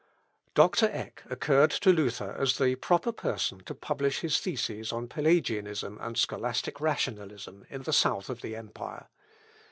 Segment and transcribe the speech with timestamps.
[0.55, 5.99] Doctor Eck occurred to Luther as the proper person to publish his theses on Pelagianism
[6.01, 9.09] and scholastic rationalism in the south of the empire.